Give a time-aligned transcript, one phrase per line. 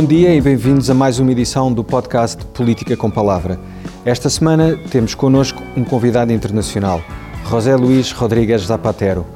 [0.00, 3.60] Bom dia e bem-vindos a mais uma edição do podcast Política com Palavra.
[4.02, 7.02] Esta semana temos connosco um convidado internacional,
[7.44, 9.26] José Luís Rodrigues Zapatero.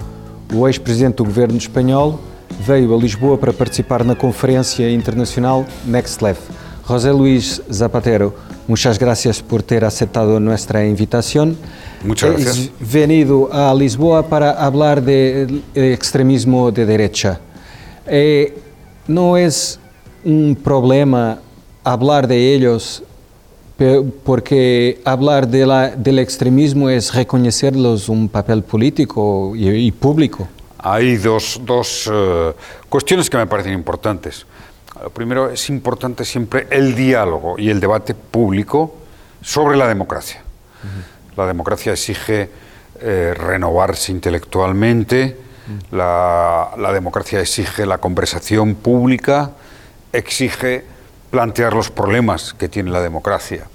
[0.54, 2.18] O ex-presidente do governo espanhol
[2.60, 6.42] veio a Lisboa para participar na conferência internacional Next Level.
[6.82, 8.32] José Luís Zapatero,
[8.66, 11.58] muchas gracias por ter aceptado nuestra invitación.
[12.02, 12.70] Muchas gracias.
[12.70, 17.38] Has venido a Lisboa para hablar de extremismo de derecha.
[18.06, 18.56] Eh,
[19.06, 19.78] ¿No es
[20.24, 21.38] un problema
[21.84, 23.02] hablar de ellos
[24.24, 30.48] porque hablar de la, del extremismo es reconocerlos un papel político y, y público?
[30.78, 32.52] Hay dos, dos uh,
[32.88, 34.46] cuestiones que me parecen importantes.
[35.02, 38.94] Lo primero, es importante siempre el diálogo y el debate público
[39.42, 40.40] sobre la democracia.
[40.42, 41.36] Uh -huh.
[41.36, 42.48] La democracia exige
[43.00, 45.36] eh, renovarse intelectualmente,
[45.66, 45.96] uh -huh.
[45.96, 49.50] la, la democracia exige la conversación pública,
[50.14, 50.84] exige
[51.30, 53.66] plantear los problemas que tiene la democracia.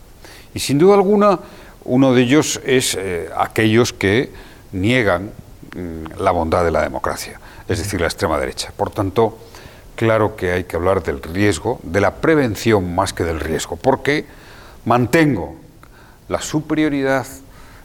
[0.54, 1.40] Y sin duda alguna,
[1.84, 4.32] uno de ellos es eh, aquellos que
[4.72, 5.32] niegan
[5.76, 8.72] mm, la bondad de la democracia, es decir, la extrema derecha.
[8.76, 9.38] Por tanto,
[9.95, 14.26] claro que hay que hablar del riesgo, de la prevención más que del riesgo, porque
[14.86, 15.56] mantengo
[16.30, 17.28] la superioridad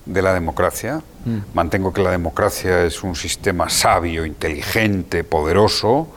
[0.06, 1.38] de la democracia, mm.
[1.54, 6.08] mantengo que la democracia es un sistema sabio, inteligente, poderoso,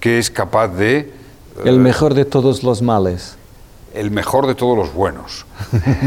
[0.00, 1.23] que es capaz de
[1.64, 3.36] el mejor de todos los males.
[3.92, 5.46] El mejor de todos los buenos.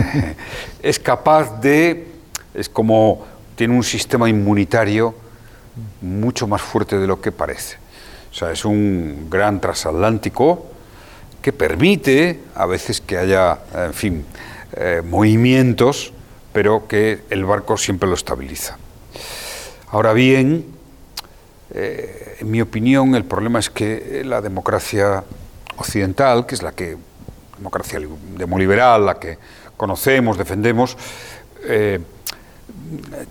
[0.82, 2.08] es capaz de,
[2.54, 5.16] es como, tiene un sistema inmunitario
[6.02, 7.78] mucho más fuerte de lo que parece.
[8.32, 10.66] O sea, es un gran transatlántico
[11.42, 14.26] que permite a veces que haya, en fin,
[14.74, 16.12] eh, movimientos,
[16.52, 18.78] pero que el barco siempre lo estabiliza.
[19.90, 20.77] Ahora bien,
[21.72, 25.24] eh, en mi opinión, el problema es que la democracia
[25.78, 26.98] occidental, que es la que,
[27.58, 28.00] democracia
[28.38, 29.38] demoliberal, la que
[29.76, 30.98] conocemos, defendemos,
[31.64, 32.00] eh,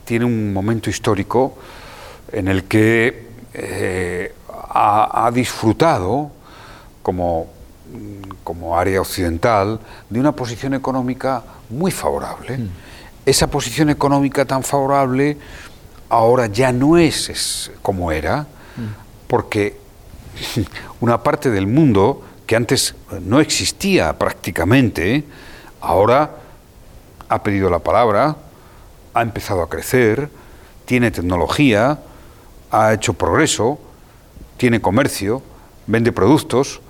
[0.05, 1.57] tiene un momento histórico
[2.33, 6.31] en el que eh, ha, ha, disfrutado
[7.03, 7.47] como,
[8.45, 9.81] como área occidental
[10.11, 12.59] de una posición económica muy favorable.
[12.59, 12.69] Mm.
[13.25, 15.37] Esa posición económica tan favorable
[16.09, 18.47] ahora ya no es, es como era,
[19.27, 19.79] porque
[21.01, 25.25] una parte del mundo que antes no existía prácticamente,
[25.81, 26.37] ahora
[27.29, 28.37] ha pedido la palabra,
[29.15, 30.31] ha empezado a crecer,
[30.85, 31.99] tiene tecnología,
[32.71, 33.81] ha hecho progreso,
[34.57, 35.43] tiene comercio,
[35.87, 36.81] vende productos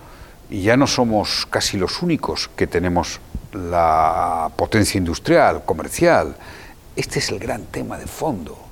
[0.50, 3.21] y ya no somos casi los únicos que tenemos
[3.53, 6.37] la potencia industrial, comercial.
[6.94, 8.66] Este es el gran tema de fondo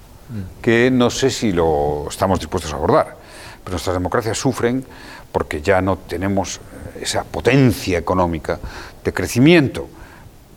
[0.62, 3.16] que no sé si lo estamos dispuestos a abordar.
[3.62, 4.84] Pero nuestras democracias sufren
[5.32, 8.58] porque ya no tenemos eh, esa potencia económica
[9.02, 9.88] de crecimiento.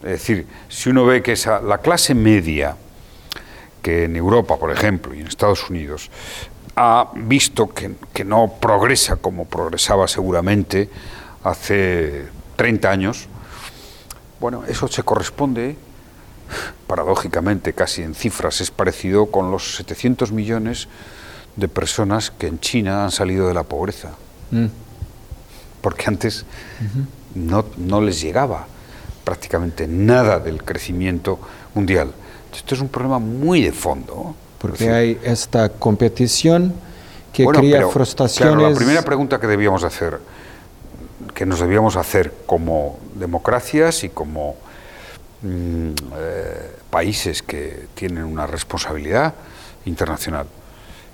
[0.04, 2.76] Es decir, si uno ve que esa, la clase media,
[3.82, 6.12] que en Europa, por ejemplo, y en Estados Unidos,
[6.76, 10.90] ha visto que, que no progresa como progresaba seguramente
[11.44, 13.28] hace 30 años,
[14.40, 15.76] bueno, eso se corresponde
[16.88, 20.88] paradójicamente, casi en cifras, es parecido con los 700 millones
[21.56, 24.12] de personas que en China han salido de la pobreza.
[24.52, 24.68] Mm.
[25.82, 27.06] Porque antes uh -huh.
[27.36, 28.68] no, no, les llegaba
[29.24, 31.40] prácticamente nada del crecimiento
[31.76, 32.14] mundial.
[32.56, 34.36] Esto es un problema muy de fondo.
[34.58, 36.74] Porque decir, hay esta competición
[37.34, 38.56] que bueno, crea pero, frustraciones.
[38.56, 40.20] Claro, la primera pregunta que debíamos hacer,
[41.36, 44.56] que nos debíamos hacer como democracias y como
[45.42, 49.36] Mm, eh, países que tienen una responsabilidad
[49.86, 50.48] internacional.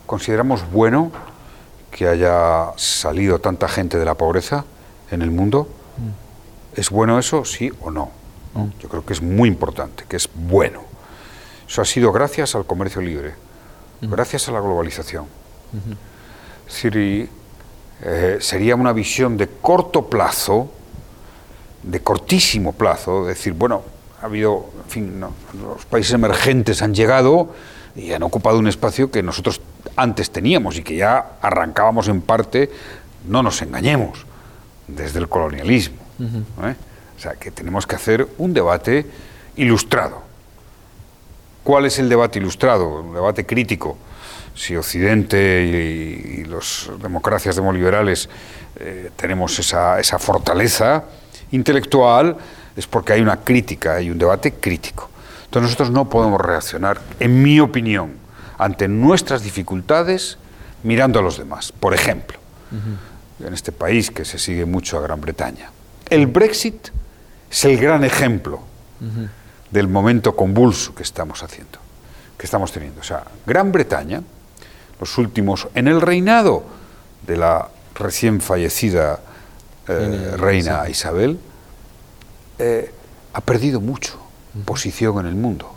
[0.06, 1.12] ¿Consideramos bueno
[1.92, 4.64] que haya salido tanta gente de la pobreza
[5.12, 5.68] en el mundo?
[5.98, 6.80] Mm.
[6.80, 8.12] ¿Es bueno eso, sí o no?
[8.80, 10.84] Yo creo que es muy importante, que es bueno.
[11.68, 13.34] Eso ha sido gracias al comercio libre,
[14.02, 14.12] mm.
[14.12, 15.26] gracias a la globalización.
[16.68, 17.30] Es decir,
[18.04, 20.72] eh, sería una visión de corto plazo,
[21.82, 23.82] de cortísimo plazo, decir, bueno,
[24.24, 27.54] ha habido, en fin, no, los países emergentes han llegado
[27.94, 29.60] y han ocupado un espacio que nosotros
[29.98, 32.72] antes teníamos y que ya arrancábamos en parte,
[33.28, 34.26] no nos engañemos,
[34.88, 35.98] desde el colonialismo.
[36.20, 36.72] Uh -huh.
[36.72, 36.76] ¿eh?
[37.18, 39.06] O sea, que tenemos que hacer un debate
[39.58, 40.24] ilustrado.
[41.66, 43.02] ¿Cuál es el debate ilustrado?
[43.02, 43.98] Un debate crítico.
[44.56, 48.30] Si Occidente y, y las democracias demoliberales
[48.80, 51.04] eh, tenemos esa, esa fortaleza
[51.52, 52.38] intelectual,
[52.76, 55.10] es porque hay una crítica, hay un debate crítico.
[55.46, 58.14] Entonces nosotros no podemos reaccionar, en mi opinión,
[58.58, 60.38] ante nuestras dificultades
[60.84, 61.72] mirando a los demás.
[61.72, 62.40] Por ejemplo,
[62.72, 63.48] uh -huh.
[63.48, 65.70] en este país que se sigue mucho a Gran Bretaña.
[66.10, 66.90] El Brexit
[67.50, 68.62] es el gran ejemplo
[69.70, 71.80] del momento convulso que estamos haciendo,
[72.38, 73.02] que estamos teniendo.
[73.02, 74.22] O sea, Gran Bretaña,
[75.00, 76.64] los últimos, en el reinado
[77.28, 79.20] de la recién fallecida
[79.88, 81.38] eh, reina Isabel,
[82.64, 82.94] eh,
[83.34, 84.18] ha perdido mucho
[84.66, 85.74] posición en el mundo.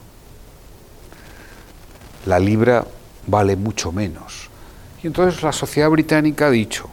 [2.26, 2.86] La libra
[3.26, 4.50] vale mucho menos.
[5.02, 6.88] Y entonces la sociedad británica ha dicho,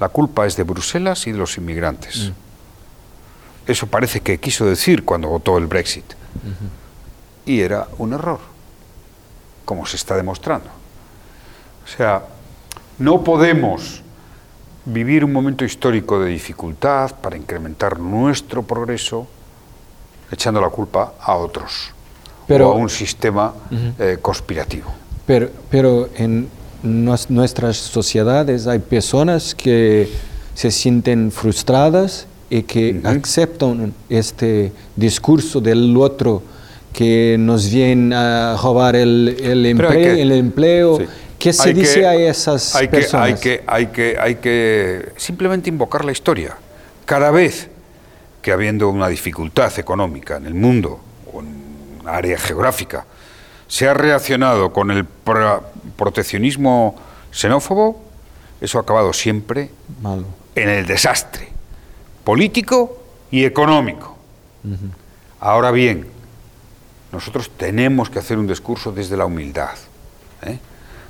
[0.00, 2.30] la culpa es de Bruselas y de los inmigrantes.
[2.30, 3.70] Mm.
[3.70, 6.04] Eso parece que quiso decir cuando votó el Brexit.
[7.46, 8.40] Y era un error,
[9.64, 10.68] como se está demostrando.
[11.84, 12.22] O sea,
[12.98, 14.02] no podemos
[14.84, 19.26] vivir un momento histórico de dificultad para incrementar nuestro progreso
[20.30, 21.92] echando la culpa a otros
[22.46, 23.52] pero, o a un sistema
[23.98, 24.92] eh, conspirativo.
[25.26, 26.48] Pero, pero en
[26.82, 30.08] nuestras sociedades hay personas que
[30.54, 36.42] se sienten frustradas y que aceptan este discurso del otro
[36.92, 40.98] que nos viene a robar el, el, el empleo.
[41.38, 43.26] ¿Qué se dice a esas personas?
[43.26, 46.56] hay, que, hay, que, hay que simplemente invocar la historia.
[47.04, 47.68] Cada vez
[48.48, 51.00] que habiendo una dificultad económica en el mundo
[51.30, 53.04] o en una área geográfica,
[53.66, 56.96] se ha reaccionado con el proteccionismo
[57.30, 58.02] xenófobo,
[58.58, 59.70] eso ha acabado siempre
[60.54, 61.50] en el desastre
[62.24, 64.16] político y económico.
[65.40, 66.06] Ahora bien,
[67.12, 69.76] nosotros tenemos que hacer un discurso desde la humildad.
[70.40, 70.58] ¿eh?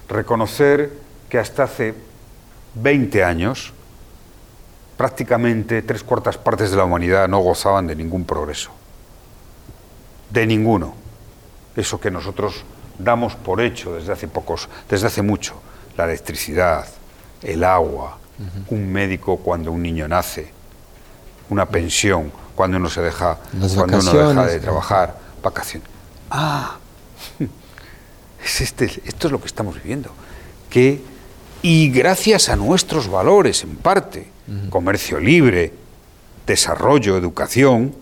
[0.08, 0.90] Reconocer
[1.28, 1.94] que hasta hace
[2.74, 3.72] 20 años
[4.98, 8.72] prácticamente tres cuartas partes de la humanidad no gozaban de ningún progreso.
[10.28, 10.92] De ninguno.
[11.76, 12.64] Eso que nosotros
[12.98, 15.54] damos por hecho desde hace pocos, desde hace mucho,
[15.96, 16.84] la electricidad,
[17.42, 18.18] el agua,
[18.70, 20.52] un médico cuando un niño nace,
[21.48, 23.38] una pensión cuando uno se deja,
[23.76, 25.88] cuando uno deja de trabajar, vacaciones.
[26.28, 26.76] Ah,
[28.44, 30.10] es este, esto es lo que estamos viviendo.
[30.68, 31.00] Que,
[31.62, 34.37] y gracias a nuestros valores, en parte,
[34.70, 35.72] comercio libre,
[36.46, 37.94] desarrollo, educación,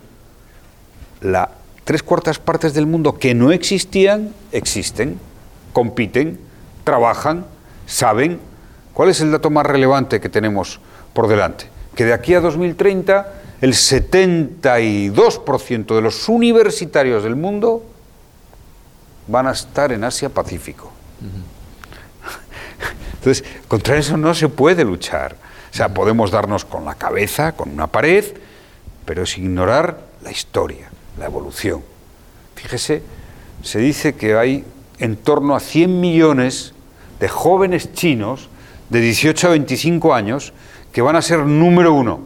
[1.21, 1.51] la
[1.87, 5.21] tres cuartas partes del mundo que no existían, existen,
[5.73, 6.41] compiten,
[6.83, 7.47] trabajan,
[7.87, 8.41] saben.
[8.93, 10.81] ¿Cuál es el dato más relevante que tenemos
[11.13, 11.67] por delante?
[11.95, 17.85] Que de aquí a 2030 el 72% de los universitarios del mundo
[19.29, 20.91] van a estar en Asia-Pacífico.
[23.15, 25.37] Entonces, contra eso no se puede luchar.
[25.77, 28.25] O sea, podemos darnos con la cabeza, con una pared,
[29.05, 30.89] pero es ignorar la historia,
[31.19, 31.83] la evolución.
[32.55, 33.03] Fíjese,
[33.63, 34.65] se dice que hay
[34.99, 36.73] en torno a 100 millones
[37.21, 38.49] de jóvenes chinos
[38.89, 40.55] de 18 a 25 años
[40.93, 42.21] que van a ser número uno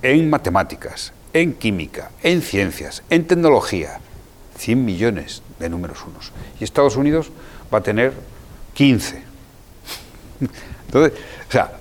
[0.00, 4.00] en matemáticas, en química, en ciencias, en tecnología.
[4.56, 6.32] 100 millones de números unos.
[6.58, 7.30] Y Estados Unidos
[7.70, 8.14] va a tener
[8.72, 9.22] 15.
[10.86, 11.12] Entonces,
[11.48, 11.72] o sea,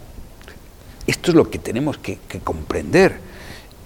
[1.06, 3.20] esto es lo que tenemos que, comprender.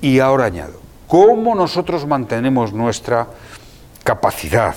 [0.02, 3.28] Y ahora añado, ¿cómo nosotros mantenemos nuestra
[4.04, 4.76] capacidad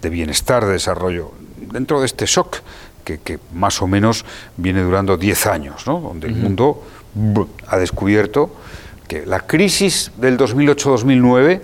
[0.00, 2.58] de bienestar, de desarrollo, dentro de este shock
[3.04, 4.24] que, más o menos
[4.56, 6.00] viene durando 10 años, ¿no?
[6.00, 6.82] donde el mundo
[7.66, 8.54] ha descubierto
[9.08, 11.60] que la crisis del 2008-2009,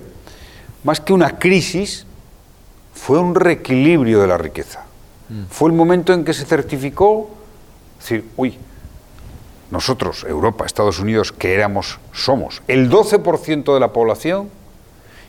[0.85, 2.07] más que una crisis,
[2.95, 4.85] fue un reequilibrio de la riqueza.
[5.29, 5.45] Mm.
[5.51, 7.38] Fue el momento en que se certificó
[7.99, 8.59] decir, uy,
[9.71, 14.49] nosotros, Europa, Estados Unidos, que éramos, somos el 12% de la población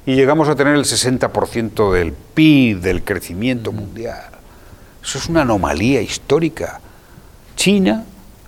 [0.06, 4.30] y llegamos a tener el 60% del PIB, del crecimiento mundial.
[5.04, 6.80] Eso es una anomalía histórica.
[7.56, 8.06] China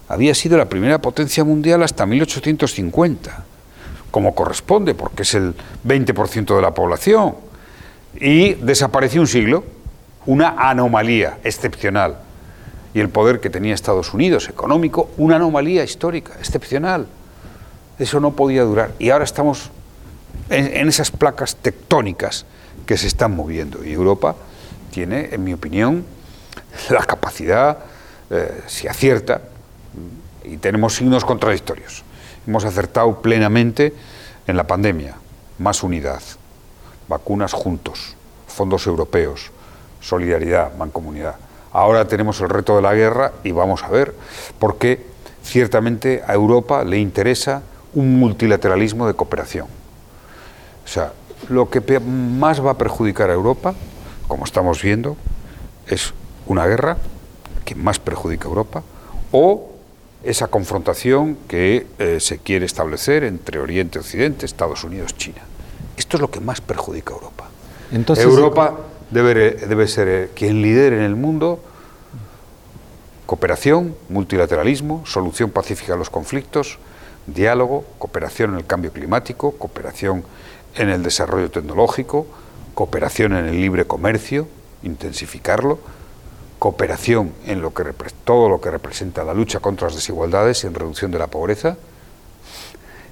[0.08, 3.46] había sido la primera potencia mundial hasta 1850,
[4.12, 5.54] como corresponde, porque es el
[5.86, 7.36] 20% de la población,
[8.20, 9.64] y desapareció un siglo,
[10.26, 12.18] una anomalía excepcional
[12.94, 17.08] y el poder que tenía Estados Unidos económico, una anomalía histórica, excepcional.
[17.98, 18.92] Eso no podía durar.
[19.00, 19.70] Y ahora estamos
[20.50, 22.46] en, esas placas tectónicas
[22.86, 23.86] que se están moviendo.
[23.86, 24.36] Y Europa
[24.92, 26.04] tiene, en mi opinión,
[26.90, 27.78] la capacidad,
[28.30, 29.42] eh, si acierta,
[30.44, 32.04] y tenemos signos contradictorios.
[32.48, 33.94] Hemos acertado plenamente
[34.48, 35.16] en la pandemia,
[35.60, 36.22] más unidad,
[37.08, 38.16] vacunas juntos,
[38.48, 39.52] fondos europeos,
[40.02, 41.36] solidaridad, mancomunidad
[41.74, 44.14] Ahora tenemos el reto de la guerra y vamos a ver,
[44.60, 45.06] porque
[45.44, 47.64] ciertamente a Europa le interesa
[47.94, 49.68] un multilateralismo de cooperación.
[50.84, 51.14] O sea,
[51.50, 53.74] lo que más va a perjudicar a Europa,
[54.28, 55.18] como estamos viendo,
[55.88, 56.14] es
[56.46, 56.98] una guerra
[57.66, 58.84] que más perjudica a Europa,
[59.32, 59.72] o
[60.24, 65.42] esa confrontación que eh, se quiere establecer entre Oriente y Occidente, Estados Unidos, China.
[65.98, 67.48] Esto es lo que más perjudica a Europa.
[67.92, 68.78] Entonces, Europa
[69.12, 71.64] debe, ser eh, quien lidere en el mundo
[73.26, 76.80] cooperación, multilateralismo, solución pacífica de los conflictos,
[77.28, 80.26] diálogo, cooperación en el cambio climático, cooperación
[80.76, 82.28] en el desarrollo tecnológico,
[82.74, 84.50] cooperación en el libre comercio,
[84.84, 85.80] intensificarlo,
[86.60, 87.86] cooperación en lo que
[88.26, 91.78] todo lo que representa la lucha contra las desigualdades y en reducción de la pobreza.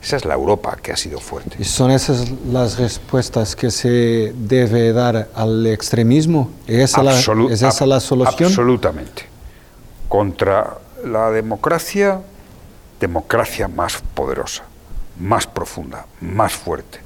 [0.01, 1.57] Esa es la Europa que ha sido fuerte.
[1.59, 6.51] ¿Y son esas las respuestas que se debe dar al extremismo?
[6.67, 8.49] ¿Es esa, la, ¿es esa la solución?
[8.49, 9.23] Absolutamente.
[10.07, 12.21] Contra la democracia,
[12.99, 14.63] democracia más poderosa,
[15.19, 16.99] más profunda, más fuerte.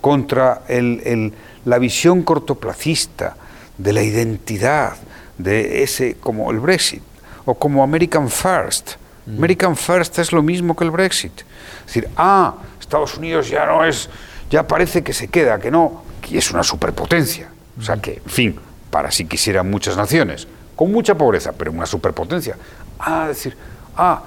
[0.00, 1.32] Contra el,
[1.64, 3.36] la visión cortoplacista
[3.78, 4.96] de la identidad,
[5.38, 7.02] de ese, como el Brexit,
[7.44, 8.92] o como American First.
[9.26, 9.36] Mm.
[9.36, 11.32] American First es lo mismo que el Brexit.
[11.80, 14.08] Es decir, ah, Estados Unidos ya no es,
[14.50, 17.50] ya parece que se queda, que no, que es una superpotencia.
[17.78, 18.00] O sea mm.
[18.00, 18.60] que, en fin,
[18.90, 20.46] para si quisieran muchas naciones,
[20.76, 22.56] con mucha pobreza, pero una superpotencia.
[22.98, 23.56] Ah, decir,
[23.96, 24.22] ah,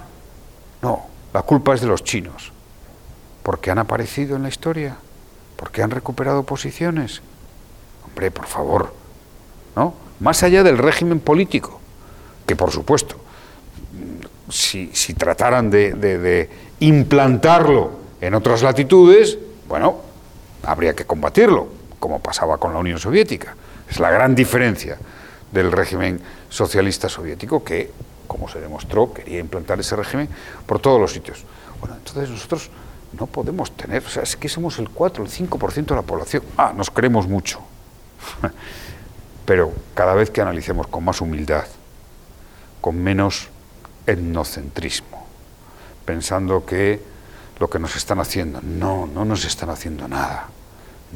[0.82, 2.52] no, la culpa es de los chinos,
[3.42, 4.98] porque han aparecido en la historia,
[5.56, 7.22] porque han recuperado posiciones.
[8.06, 8.94] Hombre, por favor,
[9.76, 9.94] ¿no?
[10.20, 11.80] más allá del régimen político,
[12.46, 13.18] que por supuesto,
[14.54, 17.92] si, trataran de, implantarlo
[18.22, 19.98] en otras latitudes, bueno,
[20.64, 21.68] habría que combatirlo,
[22.00, 23.56] como pasaba con la Unión Soviética.
[23.90, 24.98] Es la gran diferencia
[25.52, 26.20] del régimen
[26.50, 27.92] socialista soviético que,
[28.28, 30.30] como se demostró, quería implantar ese régimen
[30.66, 31.44] por todos los sitios.
[31.80, 32.70] Bueno, entonces nosotros
[33.20, 36.44] no podemos tener, o sea, es que somos el 4, el 5% de la población.
[36.58, 37.60] Ah, nos queremos mucho.
[39.46, 41.66] Pero cada vez que analicemos con más humildad,
[42.82, 43.50] con menos
[44.08, 45.26] etnocentrismo,
[46.06, 47.02] pensando que
[47.60, 50.50] lo que nos están haciendo, no, no nos están haciendo nada,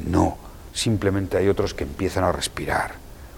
[0.06, 0.38] no,
[0.72, 2.94] simplemente hay otros que empiezan a respirar,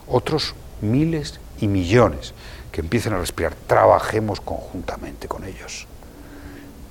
[0.07, 2.35] otros miles y millones
[2.73, 5.87] que empiezan a respirar, trabajemos conjuntamente con ellos,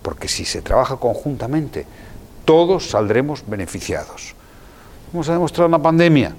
[0.01, 1.85] porque si se trabaja conjuntamente,
[2.45, 4.33] todos saldremos beneficiados.
[5.11, 6.35] Vamos a demostrar una pandemia,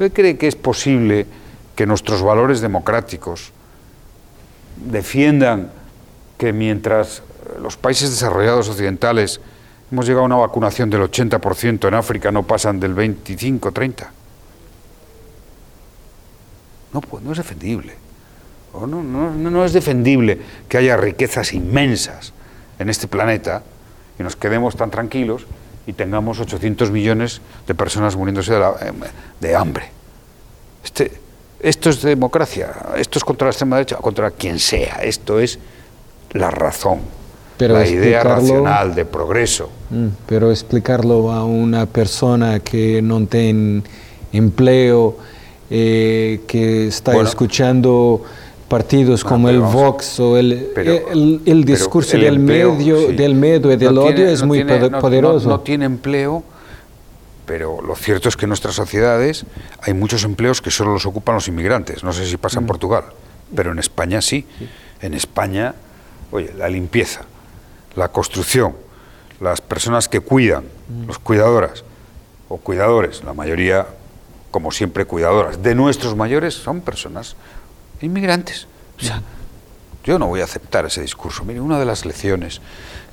[0.00, 1.26] ¿Usted cree que es posible
[1.76, 3.52] que nuestros valores democráticos
[4.84, 5.70] defiendan
[6.38, 7.22] que mientras
[7.60, 9.40] los países desarrollados occidentales
[9.90, 14.08] hemos llegado a una vacunación del 80%, en África no pasan del 25-30?
[16.92, 17.94] No, pues no es defendible.
[18.72, 22.32] No, no, no, es defendible que haya riquezas inmensas
[22.78, 23.64] en este planeta
[24.18, 25.46] y nos quedemos tan tranquilos
[25.86, 28.92] y tengamos 800 millones de personas muriéndose de,
[29.40, 29.90] de hambre.
[30.84, 31.20] Este,
[31.62, 35.58] esto es democracia, esto es contra la extrema derecha, contra quien sea, esto es
[36.32, 37.00] la razón,
[37.58, 39.70] la idea racional de progreso.
[39.90, 43.82] Mm, pero explicarlo a una persona que no tiene
[44.32, 45.16] empleo,
[45.70, 48.22] eh, que está escuchando
[48.70, 50.68] partidos como el Vox o el,
[51.44, 55.48] el, discurso del, medio, del medio y del odio es muy poderoso.
[55.48, 56.44] No, tiene empleo,
[57.50, 59.44] pero lo cierto es que en nuestras sociedades
[59.82, 62.04] hay muchos empleos que solo los ocupan los inmigrantes.
[62.04, 62.68] No sé si pasa en mm.
[62.68, 63.06] Portugal,
[63.56, 64.46] pero en España sí.
[65.00, 65.74] En España,
[66.30, 67.22] oye, la limpieza,
[67.96, 68.76] la construcción,
[69.40, 71.06] las personas que cuidan, mm.
[71.08, 71.82] los cuidadoras
[72.48, 73.84] o cuidadores, la mayoría,
[74.52, 77.34] como siempre, cuidadoras de nuestros mayores son personas
[78.00, 78.68] inmigrantes.
[79.00, 79.22] O sea,
[80.04, 81.44] yo no voy a aceptar ese discurso.
[81.44, 82.60] Mire, una de las lecciones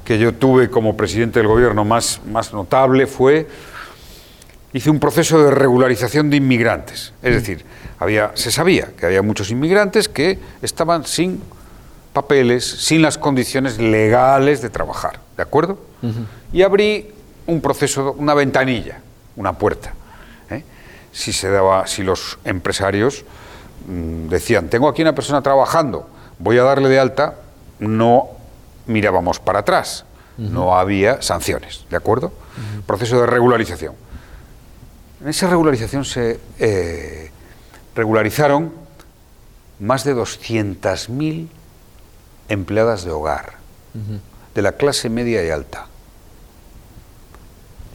[0.06, 3.48] que yo tuve como presidente del gobierno más, más notable fue,
[4.74, 7.14] hice un proceso de regularización de inmigrantes.
[7.22, 7.66] Es decir,
[8.00, 11.42] había, se sabía que había muchos inmigrantes que estaban sin
[12.14, 15.20] papeles, sin las condiciones legales de trabajar.
[15.36, 15.80] ¿De acuerdo?
[16.52, 17.12] Y abrí
[17.46, 19.00] un proceso, una ventanilla,
[19.36, 19.94] una puerta.
[20.50, 20.64] ¿eh?
[21.12, 23.26] Si, se daba, si los empresarios
[23.88, 26.08] Mm, decían, tengo aquí una persona trabajando,
[26.40, 27.36] voy a darle de alta,
[27.80, 28.28] no
[28.86, 30.04] mirábamos para atrás,
[30.38, 32.32] no había sanciones, ¿de acuerdo?
[32.86, 33.96] Proceso de regularización.
[35.22, 37.32] En esa regularización se eh,
[37.96, 38.74] regularizaron
[39.80, 41.48] más de 200.000
[42.50, 43.54] empleadas de hogar,
[44.56, 45.88] de la clase media y alta,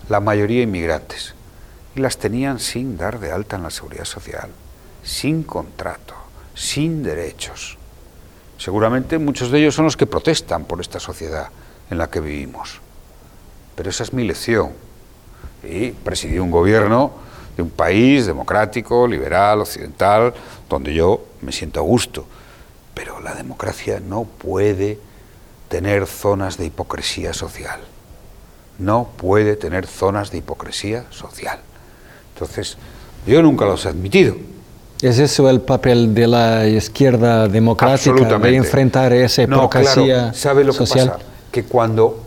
[0.08, 1.34] la mayoría inmigrantes,
[1.94, 4.50] y las tenían sin dar de alta en la seguridad social
[5.02, 6.14] sin contrato,
[6.54, 7.76] sin derechos.
[8.58, 11.48] Seguramente muchos de ellos son los que protestan por esta sociedad
[11.90, 12.80] en la que vivimos.
[13.74, 14.72] Pero esa es mi lección.
[15.64, 17.12] Y presidí un gobierno
[17.56, 20.32] de un país democrático, liberal, occidental,
[20.68, 22.24] donde yo me siento a gusto.
[22.94, 24.98] Pero la democracia no puede
[25.68, 27.80] tener zonas de hipocresía social.
[28.78, 31.60] No puede tener zonas de hipocresía social.
[32.34, 32.76] Entonces,
[33.26, 34.36] yo nunca los he admitido.
[35.00, 40.72] ¿Es eso el papel de la izquierda democrática de enfrentar esa hipocresía no, ¿Sabe lo
[40.72, 41.18] que pasa?
[41.50, 42.22] Que cuando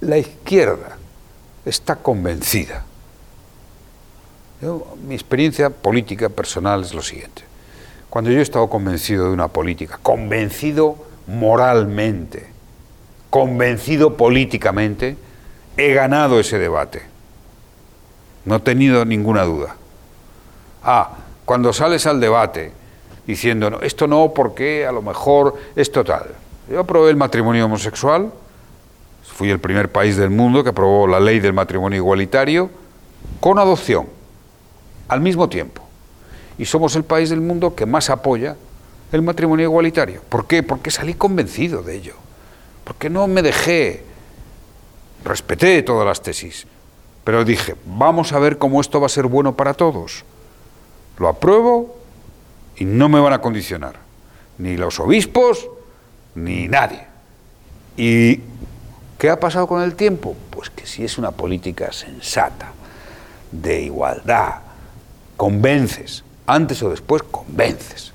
[0.00, 0.95] la izquierda
[1.66, 2.84] está convencida,
[5.06, 7.42] mi experiencia política personal es lo siguiente.
[8.08, 10.96] Cuando yo he estado convencido de una política, convencido
[11.26, 12.46] moralmente,
[13.28, 15.16] convencido políticamente,
[15.76, 17.02] he ganado ese debate.
[18.44, 19.76] No he tenido ninguna duda.
[20.82, 21.10] Ah,
[21.44, 22.72] cuando sales al debate
[23.26, 26.28] diciendo, no, esto no, porque a lo mejor es total.
[26.70, 28.32] Yo aprobé el matrimonio homosexual,
[29.36, 32.70] fui el primer país del mundo que aprobó la ley del matrimonio igualitario
[33.38, 34.06] con adopción,
[35.08, 35.82] al mismo tiempo.
[36.56, 38.56] Y somos el país del mundo que más apoya
[39.12, 40.22] el matrimonio igualitario.
[40.26, 40.62] ¿Por qué?
[40.62, 42.14] Porque salí convencido de ello.
[42.82, 44.04] Porque no me dejé,
[45.22, 46.66] respeté todas las tesis,
[47.22, 50.24] pero dije, vamos a ver cómo esto va a ser bueno para todos.
[51.18, 51.94] Lo apruebo
[52.76, 53.96] y no me van a condicionar,
[54.56, 55.68] ni los obispos,
[56.34, 57.06] ni nadie.
[57.98, 58.40] ¿Y
[59.18, 60.36] qué ha pasado con el tiempo?
[60.50, 62.72] Pues que si es una política sensata,
[63.52, 64.60] de igualdad,
[65.36, 68.12] convences, antes o después convences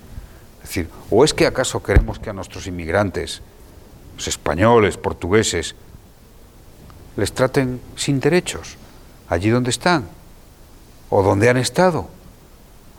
[0.71, 3.41] decir, ¿o es que acaso queremos que a nuestros inmigrantes,
[4.15, 5.75] los españoles, portugueses,
[7.17, 8.77] les traten sin derechos,
[9.27, 10.07] allí donde están,
[11.09, 12.07] o donde han estado?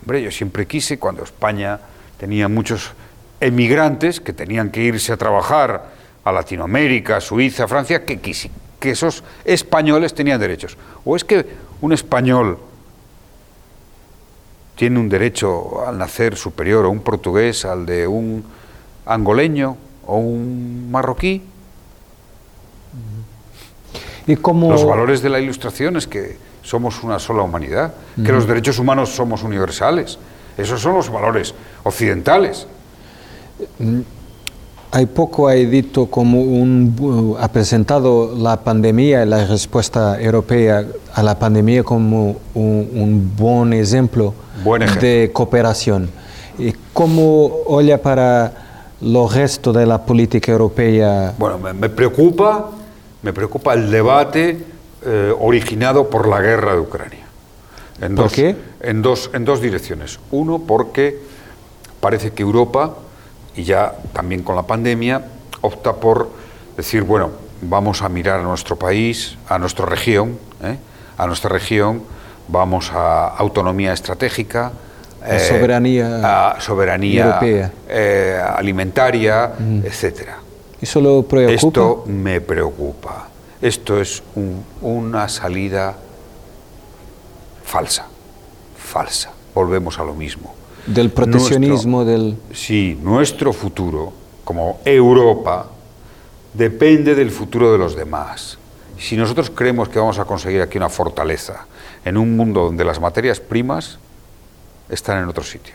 [0.02, 1.80] Hombre, yo siempre quise, cuando España
[2.18, 2.92] tenía muchos
[3.40, 5.91] emigrantes que tenían que irse a trabajar
[6.24, 10.76] a Latinoamérica, Suiza, Francia, que, que esos españoles tenían derechos.
[11.04, 11.46] ¿O es que
[11.80, 12.58] un español
[14.76, 18.44] tiene un derecho al nacer superior a un portugués al de un
[19.06, 21.42] angoleño o un marroquí.
[24.26, 24.70] ¿Y cómo...
[24.70, 29.11] Los valores de la ilustración es que somos una sola humanidad, que los derechos humanos
[29.11, 30.18] somos universales.
[30.56, 32.66] Esos son los valores occidentales.
[33.78, 34.00] Mm,
[34.94, 41.38] hay poco ha dicho como un, ha presentado la pandemia, la respuesta europea a la
[41.38, 44.35] pandemia como un, buen ejemplo
[45.00, 46.11] de cooperación.
[46.59, 48.52] ¿Y cómo oye para
[49.00, 51.33] lo resto de la política europea?
[51.38, 52.70] Bueno, me, preocupa,
[53.22, 54.59] me preocupa el debate
[55.07, 57.24] eh, originado por la guerra de Ucrania.
[58.02, 58.55] En ¿Por qué?
[58.83, 60.18] En dos, en dos direcciones.
[60.31, 61.18] Uno, porque
[62.00, 62.94] parece que Europa
[63.56, 65.22] y ya también con la pandemia
[65.60, 66.30] opta por
[66.76, 70.76] decir, bueno, vamos a mirar a nuestro país, a nuestra región, ¿eh?
[71.16, 72.02] a nuestra región,
[72.48, 74.72] vamos a autonomía estratégica,
[75.22, 77.72] a soberanía, a soberanía europea.
[77.88, 79.86] Eh, alimentaria, mm.
[79.86, 80.38] etcétera.
[80.80, 81.54] ¿Eso lo preocupa?
[81.54, 83.28] Esto me preocupa.
[83.60, 84.20] Esto es
[84.80, 85.94] una salida
[87.62, 88.06] falsa,
[88.76, 89.30] falsa.
[89.54, 92.37] Volvemos a lo mismo del proteccionismo, del...
[92.53, 94.12] Sí, nuestro futuro,
[94.45, 95.71] como Europa,
[96.55, 98.59] depende del futuro de los demás.
[98.99, 101.66] Si nosotros creemos que vamos a conseguir aquí una fortaleza
[102.05, 103.99] en un mundo donde las materias primas
[104.88, 105.75] están en otro sitio,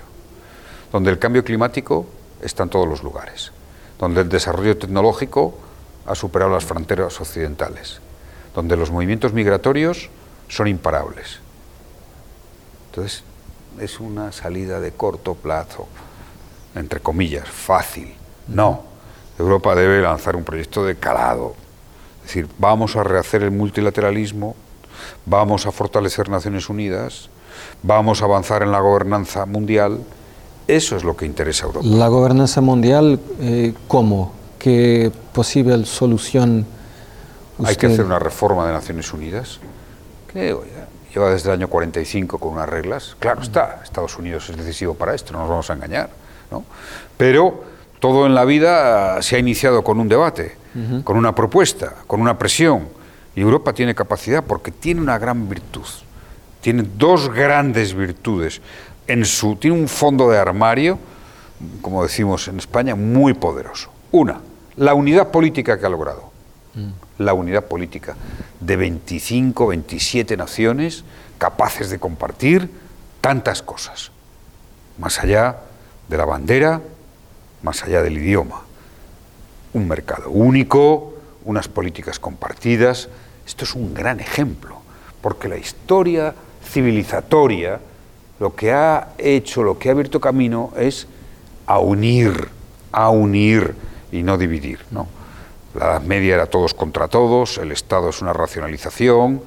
[0.92, 2.06] donde el cambio climático
[2.42, 3.52] está en todos los lugares,
[4.00, 5.58] donde el desarrollo tecnológico
[6.06, 8.00] ha superado las fronteras occidentales,
[8.56, 10.10] donde los movimientos migratorios
[10.48, 11.40] son imparables.
[12.90, 13.24] Entonces,
[13.80, 15.88] es una salida de corto plazo,
[16.76, 18.14] entre comillas, fácil.
[18.48, 18.84] No,
[19.38, 21.56] Europa debe lanzar un proyecto de calado.
[22.22, 24.56] Es decir, vamos a rehacer el multilateralismo,
[25.26, 27.30] vamos a fortalecer Naciones Unidas,
[27.84, 30.00] vamos a avanzar en la gobernanza mundial.
[30.68, 31.88] Eso es lo que interesa a Europa.
[31.88, 34.34] La gobernanza mundial, eh, ¿cómo?
[34.60, 36.66] ¿Qué posible solución?
[37.64, 39.60] Hay que hacer una reforma de Naciones Unidas.
[40.32, 40.56] ¿Qué?
[41.18, 43.16] Lleva desde el año 45 con unas reglas.
[43.20, 46.10] Claro está, Estados Unidos es decisivo para esto, no nos vamos a engañar.
[46.52, 46.64] ¿no?
[47.18, 47.64] Pero
[48.00, 50.56] todo en la vida se ha iniciado con un debate,
[51.04, 52.88] con una propuesta, con una presión.
[53.36, 55.88] Y Europa tiene capacidad porque tiene una gran virtud.
[56.62, 58.62] Tiene dos grandes virtudes.
[59.08, 61.00] En su, tiene un fondo de armario,
[61.82, 63.90] como decimos en España, muy poderoso.
[64.12, 64.40] Una,
[64.76, 66.30] la unidad política que ha logrado.
[67.18, 68.16] La unidad política
[68.60, 71.04] de 25, 27 naciones
[71.38, 72.70] capaces de compartir
[73.22, 74.12] tantas cosas,
[74.98, 75.58] más allá
[76.08, 76.82] de la bandera,
[77.62, 78.62] más allá del idioma.
[79.74, 81.14] Un mercado único,
[81.46, 83.10] unas políticas compartidas.
[83.46, 84.82] Esto es un gran ejemplo,
[85.22, 87.80] porque la historia civilizatoria
[88.40, 91.08] lo que ha hecho, lo que ha abierto camino es
[91.66, 92.50] a unir,
[92.92, 93.76] a unir
[94.12, 94.80] y no dividir.
[94.92, 95.08] ¿no?
[95.78, 99.44] La Edad Media era todos contra todos, el Estado es una racionalización,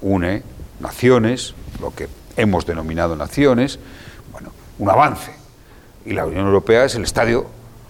[0.00, 0.44] une
[0.78, 3.80] naciones, lo que hemos denominado naciones,
[4.30, 5.32] bueno, un avance.
[6.04, 7.46] Y la Unión Europea es el estadio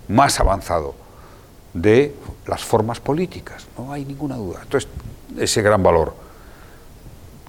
[0.09, 0.95] más avanzado
[1.75, 2.15] de
[2.47, 4.61] las formas políticas, no hay ninguna duda.
[4.63, 4.89] Entonces,
[5.37, 6.15] ese gran valor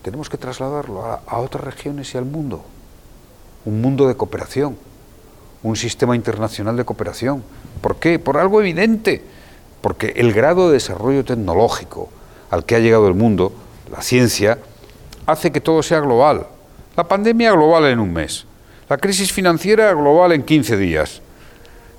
[0.02, 2.66] tenemos que trasladarlo a, otras regiones y al mundo.
[3.64, 4.78] Un mundo de cooperación,
[5.64, 7.44] un sistema internacional de cooperación.
[7.82, 8.20] ¿Por qué?
[8.20, 9.37] Por algo evidente.
[9.88, 12.10] Porque el grado de desarrollo tecnológico
[12.52, 13.54] al que ha llegado el mundo,
[13.90, 14.60] la ciencia,
[15.26, 16.46] hace que todo sea global.
[16.98, 18.46] La pandemia global en un mes,
[18.90, 21.22] la crisis financiera global en 15 días.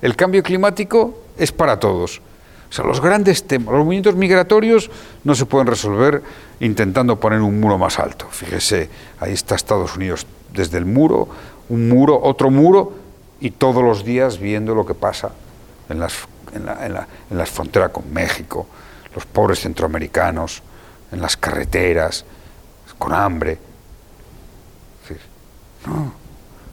[0.03, 2.21] El cambio climático es para todos.
[2.69, 4.91] O sea, los grandes temas, los movimientos migratorios
[5.25, 6.23] no se pueden resolver
[6.61, 8.27] intentando poner un muro más alto.
[8.31, 11.27] Fíjese, ahí está Estados Unidos desde el muro,
[11.71, 12.93] un muro, otro muro,
[13.41, 15.31] y todos los días viendo lo que pasa
[15.89, 18.67] en las, en la, fronteras con México,
[19.15, 20.63] los pobres centroamericanos,
[21.13, 22.25] en las carreteras,
[22.99, 23.59] con hambre.
[25.87, 26.13] no,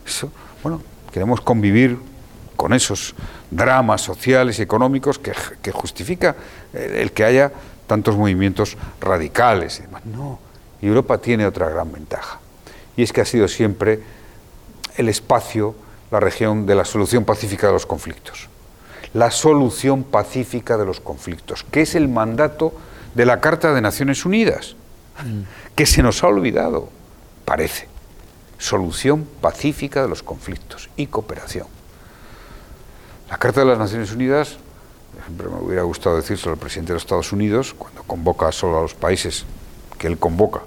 [0.06, 0.30] eso,
[0.62, 1.98] bueno, queremos convivir
[2.56, 3.14] con esos
[3.50, 6.36] dramas sociales y económicos que, justifica
[6.72, 7.52] el, que haya
[7.86, 9.82] tantos movimientos radicales.
[10.04, 10.38] No,
[10.80, 12.40] Europa tiene otra gran ventaja,
[12.96, 14.00] y es que ha sido siempre
[14.96, 15.74] el espacio,
[16.10, 18.48] la región de la solución pacífica de los conflictos.
[19.14, 22.72] La solución pacífica de los conflictos, que es el mandato
[23.14, 24.76] de la Carta de Naciones Unidas,
[25.74, 26.90] que se nos ha olvidado,
[27.44, 27.88] parece.
[28.58, 31.66] Solución pacífica de los conflictos y cooperación.
[33.30, 34.56] La Carta de las Naciones Unidas,
[35.24, 38.82] siempre me hubiera gustado decírselo al presidente de los Estados Unidos, cuando convoca solo a
[38.82, 39.44] los países
[39.98, 40.60] que él convoca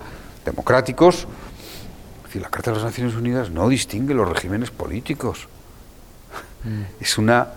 [0.46, 1.28] democráticos,
[2.30, 5.48] decir, la Carta de las Naciones Unidas no distingue los regímenes políticos.
[6.64, 6.84] Mm.
[7.00, 7.50] Es, una,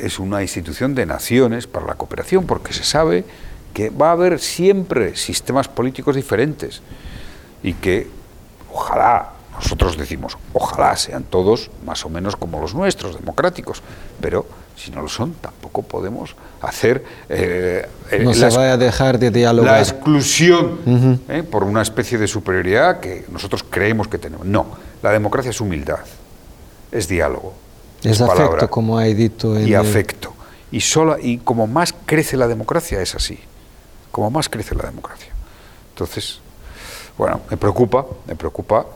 [0.00, 3.24] es una institución de naciones para la cooperación, porque se sabe
[3.72, 6.82] que va a haber siempre sistemas políticos diferentes
[7.62, 8.08] y que
[8.72, 13.82] ojalá nosotros decimos, ojalá sean todos más o menos como los nuestros, democráticos,
[14.20, 14.46] pero
[14.76, 17.04] si no lo son, tampoco podemos hacer...
[17.28, 19.74] Eh, eh, no se vaya a dejar de dialogar.
[19.74, 24.46] La exclusión eh, por una especie de superioridad que nosotros creemos que tenemos.
[24.46, 24.66] No,
[25.02, 26.00] la democracia es humildad,
[26.90, 27.54] es diálogo.
[28.02, 29.58] Es, afecto, como ha dicho.
[29.58, 30.32] y afecto.
[30.70, 33.38] Y, sola, y como más crece la democracia es así,
[34.10, 35.32] como más crece la democracia.
[35.90, 36.40] Entonces,
[37.18, 38.86] bueno, me preocupa, me preocupa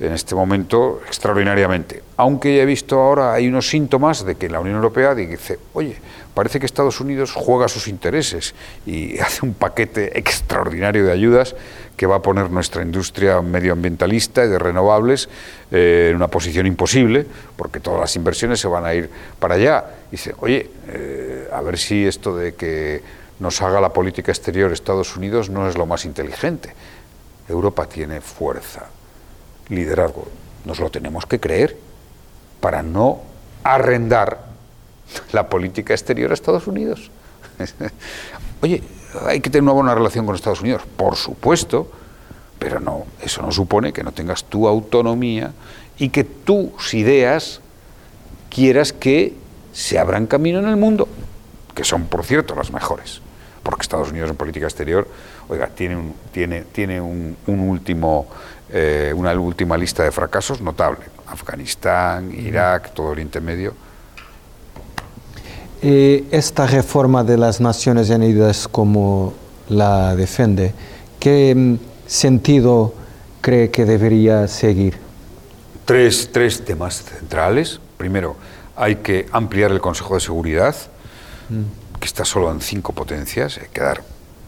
[0.00, 2.02] en este momento extraordinariamente.
[2.16, 5.96] Aunque ya he visto ahora, hay unos síntomas de que la Unión Europea dice, oye,
[6.34, 11.54] parece que Estados Unidos juega sus intereses y hace un paquete extraordinario de ayudas
[11.96, 15.28] que va a poner nuestra industria medioambientalista y de renovables
[15.70, 17.26] eh, en una posición imposible,
[17.56, 19.84] porque todas las inversiones se van a ir para allá.
[20.10, 23.02] dice, oye, eh, a ver si esto de que
[23.38, 26.74] nos haga la política exterior Estados Unidos no es lo más inteligente.
[27.48, 28.86] Europa tiene fuerza,
[29.68, 30.28] liderazgo.
[30.64, 31.76] Nos lo tenemos que creer
[32.60, 33.22] para no
[33.64, 34.46] arrendar
[35.32, 37.10] la política exterior a Estados Unidos.
[38.62, 38.82] Oye,
[39.26, 41.90] hay que tener una buena relación con Estados Unidos, por supuesto,
[42.58, 45.52] pero no, eso no supone que no tengas tu autonomía
[45.98, 47.60] y que tus ideas
[48.50, 49.34] quieras que
[49.72, 51.08] se abran camino en el mundo,
[51.74, 53.20] que son, por cierto, las mejores.
[53.62, 55.06] Porque Estados Unidos en política exterior,
[55.48, 58.26] oiga, tiene un, tiene, tiene un último
[58.74, 61.04] eh, una última lista de fracasos notable.
[61.26, 63.74] Afganistán, Irak, todo Oriente Medio.
[65.84, 69.34] Eh, esta reforma de las Naciones Unidas, como
[69.68, 70.72] la defiende,
[71.18, 71.74] ¿qué mm,
[72.06, 72.94] sentido
[73.40, 74.96] cree que debería seguir?
[75.84, 77.80] Tres, tres temas centrales.
[77.96, 78.36] Primero,
[78.76, 80.76] hay que ampliar el Consejo de Seguridad,
[81.48, 81.98] mm.
[81.98, 84.04] que está solo en cinco potencias, hay que dar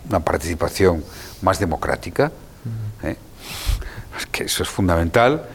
[0.08, 1.02] una participación
[1.42, 2.30] más democrática.
[3.02, 3.06] Mm.
[3.08, 3.16] ¿eh?
[4.20, 5.48] Es que eso es fundamental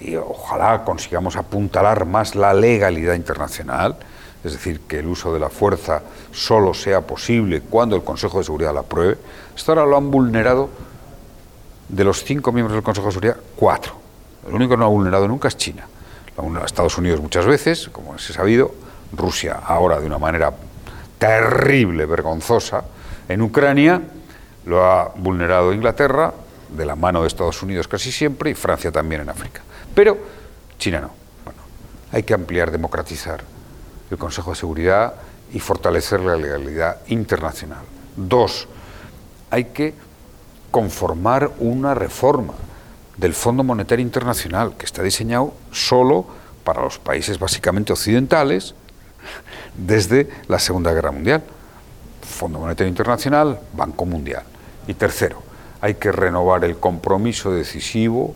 [0.00, 3.96] y ojalá consigamos apuntalar más la legalidad internacional,
[4.44, 8.44] es decir, que el uso de la fuerza solo sea posible cuando el Consejo de
[8.44, 9.16] Seguridad la apruebe.
[9.56, 10.68] Esto ahora lo han vulnerado
[11.88, 13.94] de los cinco miembros del Consejo de Seguridad, cuatro.
[14.46, 15.86] El único que no ha vulnerado nunca es China.
[16.64, 18.74] Estados Unidos muchas veces, como se ha sabido,
[19.16, 20.52] Rusia ahora de una manera
[21.18, 22.84] terrible, vergonzosa,
[23.28, 24.02] en Ucrania
[24.66, 26.34] lo ha vulnerado Inglaterra,
[26.68, 29.62] de la mano de Estados Unidos casi siempre y Francia también en África.
[29.94, 30.18] Pero
[30.76, 31.10] China no.
[31.44, 31.60] Bueno,
[32.12, 33.53] hay que ampliar, democratizar
[34.14, 35.14] el Consejo de Seguridad
[35.52, 37.82] y fortalecer la legalidad internacional.
[38.16, 38.68] Dos,
[39.50, 39.94] hay que
[40.70, 42.54] conformar una reforma
[43.16, 46.26] del Fondo Monetario Internacional que está diseñado solo
[46.64, 48.74] para los países básicamente occidentales
[49.76, 51.42] desde la Segunda Guerra Mundial.
[52.22, 54.42] Fondo Monetario Internacional, Banco Mundial.
[54.88, 55.42] Y tercero,
[55.80, 58.34] hay que renovar el compromiso decisivo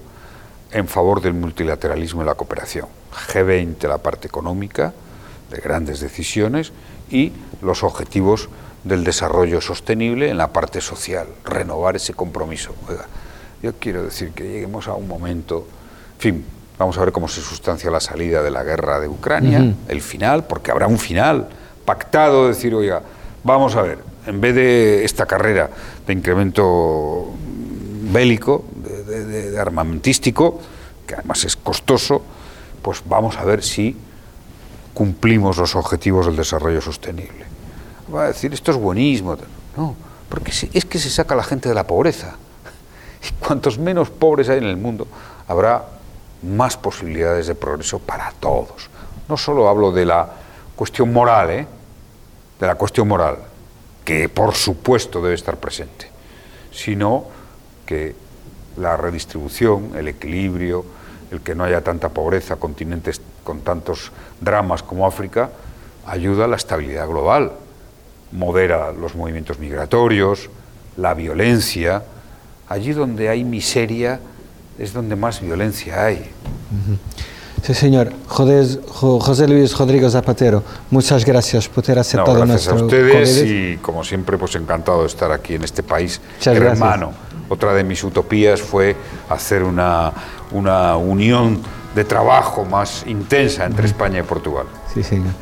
[0.70, 2.86] en favor del multilateralismo y la cooperación.
[3.32, 4.92] G20, la parte económica,
[5.50, 6.72] de grandes decisiones,
[7.10, 7.32] y
[7.62, 8.48] los objetivos
[8.84, 12.74] del desarrollo sostenible en la parte social, renovar ese compromiso.
[13.62, 15.66] yo quiero decir que lleguemos a un momento,
[16.14, 16.44] en fin,
[16.78, 20.44] vamos a ver cómo se sustancia la salida de la guerra de Ucrania, el final,
[20.44, 21.48] porque habrá un final
[21.84, 23.02] pactado, decir, oiga,
[23.42, 25.70] vamos a ver, en vez de esta carrera
[26.06, 27.32] de incremento
[28.12, 28.64] bélico,
[29.06, 30.60] de, armamentístico,
[31.06, 32.22] que además es costoso,
[32.82, 33.96] pues vamos a ver si
[34.98, 37.46] cumplimos los objetivos del desarrollo sostenible.
[38.12, 39.36] Va a decir, esto es buenismo.
[39.76, 39.94] No,
[40.28, 42.34] porque es que se saca la gente de la pobreza.
[43.22, 45.06] Y cuantos menos pobres hay en el mundo,
[45.46, 45.84] habrá
[46.42, 48.90] más posibilidades de progreso para todos.
[49.28, 50.28] No solo hablo de la
[50.74, 51.66] cuestión moral, ¿eh?
[52.58, 53.38] de la cuestión moral,
[54.04, 56.10] que por supuesto debe estar presente,
[56.72, 57.24] sino
[57.86, 58.16] que
[58.76, 60.84] la redistribución, el equilibrio,
[61.30, 65.48] el que no haya tanta pobreza, continentes con tantos dramas como África,
[66.06, 67.52] ayuda a la estabilidad global,
[68.30, 70.50] modera los movimientos migratorios,
[70.98, 72.02] la violencia.
[72.68, 74.20] Allí donde hay miseria
[74.78, 76.30] es donde más violencia hay.
[77.62, 78.12] Sí, señor.
[78.26, 84.04] José, Luis Rodríguez Zapatero, muchas gracias por haber aceptado no, gracias a ustedes y, como
[84.04, 87.14] siempre, pues encantado de estar aquí en este país hermano.
[87.48, 88.94] Otra de mis utopías fue
[89.30, 90.12] hacer una,
[90.52, 91.62] una unión
[91.94, 94.66] de trabajo más intensa entre España y Portugal.
[94.92, 95.32] Sí, señor.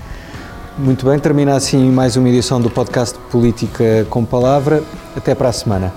[0.78, 4.82] Muito bem, termina assim mais uma edição do podcast Política com Palavra.
[5.16, 5.92] Até para a semana.